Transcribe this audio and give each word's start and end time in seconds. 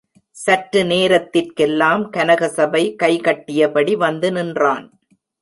சற்று 0.35 0.81
நேரத்திற்கெல்லாம் 0.85 2.03
கனகசபை 2.13 2.95
கை 2.95 3.13
கட்டியபடி 3.21 3.95
வந்து 3.95 4.31
நின்றான். 4.31 4.85